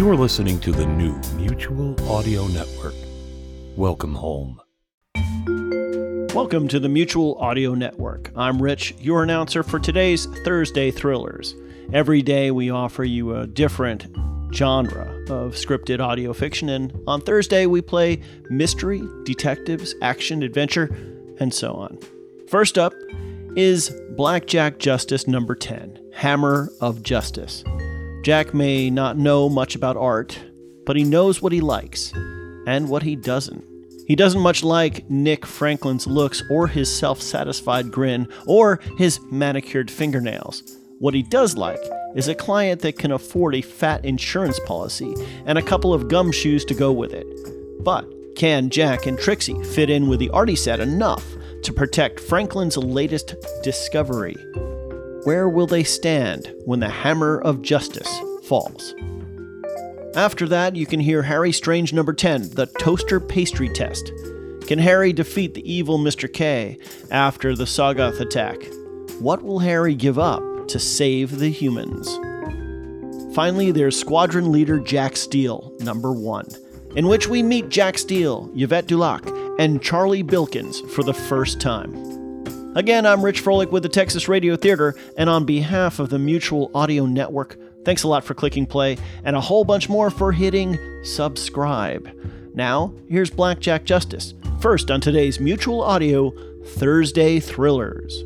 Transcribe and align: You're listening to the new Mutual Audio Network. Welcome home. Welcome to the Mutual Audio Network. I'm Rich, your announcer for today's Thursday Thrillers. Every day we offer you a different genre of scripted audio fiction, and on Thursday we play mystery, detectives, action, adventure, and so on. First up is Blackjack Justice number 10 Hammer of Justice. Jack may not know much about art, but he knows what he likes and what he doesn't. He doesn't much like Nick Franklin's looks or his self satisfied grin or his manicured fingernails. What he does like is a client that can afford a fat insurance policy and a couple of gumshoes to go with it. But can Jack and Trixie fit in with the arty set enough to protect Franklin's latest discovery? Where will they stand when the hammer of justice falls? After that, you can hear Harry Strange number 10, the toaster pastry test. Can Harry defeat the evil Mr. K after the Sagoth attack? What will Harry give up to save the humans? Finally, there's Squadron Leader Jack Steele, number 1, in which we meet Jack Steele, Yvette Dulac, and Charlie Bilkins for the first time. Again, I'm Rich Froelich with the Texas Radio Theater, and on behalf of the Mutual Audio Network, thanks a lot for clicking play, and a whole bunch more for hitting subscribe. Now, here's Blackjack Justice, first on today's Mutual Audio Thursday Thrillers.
You're 0.00 0.16
listening 0.16 0.58
to 0.60 0.72
the 0.72 0.86
new 0.86 1.12
Mutual 1.36 1.94
Audio 2.10 2.46
Network. 2.46 2.94
Welcome 3.76 4.14
home. 4.14 4.58
Welcome 6.34 6.68
to 6.68 6.80
the 6.80 6.88
Mutual 6.88 7.36
Audio 7.38 7.74
Network. 7.74 8.32
I'm 8.34 8.62
Rich, 8.62 8.94
your 8.98 9.22
announcer 9.22 9.62
for 9.62 9.78
today's 9.78 10.24
Thursday 10.42 10.90
Thrillers. 10.90 11.54
Every 11.92 12.22
day 12.22 12.50
we 12.50 12.70
offer 12.70 13.04
you 13.04 13.36
a 13.36 13.46
different 13.46 14.06
genre 14.54 15.04
of 15.28 15.52
scripted 15.52 16.00
audio 16.00 16.32
fiction, 16.32 16.70
and 16.70 16.98
on 17.06 17.20
Thursday 17.20 17.66
we 17.66 17.82
play 17.82 18.22
mystery, 18.48 19.02
detectives, 19.24 19.94
action, 20.00 20.42
adventure, 20.42 20.84
and 21.40 21.52
so 21.52 21.74
on. 21.74 21.98
First 22.48 22.78
up 22.78 22.94
is 23.54 23.94
Blackjack 24.12 24.78
Justice 24.78 25.26
number 25.26 25.54
10 25.54 26.00
Hammer 26.14 26.70
of 26.80 27.02
Justice. 27.02 27.64
Jack 28.22 28.52
may 28.52 28.90
not 28.90 29.16
know 29.16 29.48
much 29.48 29.74
about 29.74 29.96
art, 29.96 30.38
but 30.84 30.94
he 30.94 31.04
knows 31.04 31.40
what 31.40 31.52
he 31.52 31.60
likes 31.60 32.12
and 32.66 32.88
what 32.88 33.02
he 33.02 33.16
doesn't. 33.16 33.64
He 34.06 34.14
doesn't 34.14 34.42
much 34.42 34.62
like 34.62 35.08
Nick 35.08 35.46
Franklin's 35.46 36.06
looks 36.06 36.42
or 36.50 36.66
his 36.66 36.94
self 36.94 37.22
satisfied 37.22 37.90
grin 37.90 38.28
or 38.46 38.80
his 38.98 39.20
manicured 39.30 39.90
fingernails. 39.90 40.62
What 40.98 41.14
he 41.14 41.22
does 41.22 41.56
like 41.56 41.80
is 42.14 42.28
a 42.28 42.34
client 42.34 42.82
that 42.82 42.98
can 42.98 43.12
afford 43.12 43.54
a 43.54 43.62
fat 43.62 44.04
insurance 44.04 44.60
policy 44.66 45.14
and 45.46 45.56
a 45.56 45.62
couple 45.62 45.94
of 45.94 46.08
gumshoes 46.08 46.66
to 46.66 46.74
go 46.74 46.92
with 46.92 47.14
it. 47.14 47.26
But 47.82 48.06
can 48.36 48.68
Jack 48.68 49.06
and 49.06 49.18
Trixie 49.18 49.62
fit 49.62 49.88
in 49.88 50.08
with 50.08 50.20
the 50.20 50.30
arty 50.30 50.56
set 50.56 50.80
enough 50.80 51.24
to 51.62 51.72
protect 51.72 52.20
Franklin's 52.20 52.76
latest 52.76 53.34
discovery? 53.62 54.36
Where 55.24 55.50
will 55.50 55.66
they 55.66 55.84
stand 55.84 56.50
when 56.64 56.80
the 56.80 56.88
hammer 56.88 57.38
of 57.42 57.60
justice 57.60 58.08
falls? 58.44 58.94
After 60.16 60.48
that, 60.48 60.76
you 60.76 60.86
can 60.86 60.98
hear 60.98 61.22
Harry 61.22 61.52
Strange 61.52 61.92
number 61.92 62.14
10, 62.14 62.50
the 62.50 62.64
toaster 62.78 63.20
pastry 63.20 63.68
test. 63.68 64.12
Can 64.66 64.78
Harry 64.78 65.12
defeat 65.12 65.52
the 65.52 65.70
evil 65.70 65.98
Mr. 65.98 66.32
K 66.32 66.78
after 67.10 67.54
the 67.54 67.64
Sagoth 67.64 68.18
attack? 68.18 68.56
What 69.20 69.42
will 69.42 69.58
Harry 69.58 69.94
give 69.94 70.18
up 70.18 70.42
to 70.68 70.78
save 70.78 71.38
the 71.38 71.50
humans? 71.50 72.08
Finally, 73.34 73.72
there's 73.72 74.00
Squadron 74.00 74.50
Leader 74.50 74.80
Jack 74.80 75.18
Steele, 75.18 75.70
number 75.80 76.12
1, 76.12 76.48
in 76.96 77.06
which 77.08 77.28
we 77.28 77.42
meet 77.42 77.68
Jack 77.68 77.98
Steele, 77.98 78.50
Yvette 78.56 78.86
Dulac, 78.86 79.26
and 79.58 79.82
Charlie 79.82 80.22
Bilkins 80.22 80.80
for 80.94 81.02
the 81.02 81.12
first 81.12 81.60
time. 81.60 82.19
Again, 82.76 83.04
I'm 83.04 83.24
Rich 83.24 83.42
Froelich 83.42 83.72
with 83.72 83.82
the 83.82 83.88
Texas 83.88 84.28
Radio 84.28 84.54
Theater, 84.54 84.94
and 85.16 85.28
on 85.28 85.44
behalf 85.44 85.98
of 85.98 86.08
the 86.08 86.20
Mutual 86.20 86.70
Audio 86.72 87.04
Network, 87.04 87.56
thanks 87.84 88.04
a 88.04 88.08
lot 88.08 88.22
for 88.22 88.34
clicking 88.34 88.64
play, 88.64 88.96
and 89.24 89.34
a 89.34 89.40
whole 89.40 89.64
bunch 89.64 89.88
more 89.88 90.08
for 90.08 90.30
hitting 90.30 90.78
subscribe. 91.02 92.08
Now, 92.54 92.94
here's 93.08 93.28
Blackjack 93.28 93.82
Justice, 93.84 94.34
first 94.60 94.88
on 94.88 95.00
today's 95.00 95.40
Mutual 95.40 95.82
Audio 95.82 96.32
Thursday 96.64 97.40
Thrillers. 97.40 98.22